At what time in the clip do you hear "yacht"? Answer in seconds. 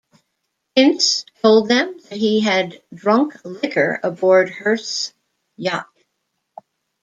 5.57-5.89